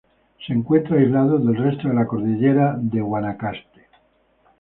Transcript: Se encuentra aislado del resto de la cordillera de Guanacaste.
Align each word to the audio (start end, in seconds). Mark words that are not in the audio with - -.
Se 0.47 0.51
encuentra 0.51 0.97
aislado 0.97 1.37
del 1.37 1.55
resto 1.55 1.87
de 1.87 1.93
la 1.93 2.07
cordillera 2.07 2.75
de 2.75 3.01
Guanacaste. 3.01 3.85